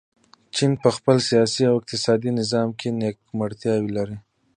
[0.55, 4.17] چین په خپل سیاسي او اقتصادي نظام کې نیمګړتیاوې لري.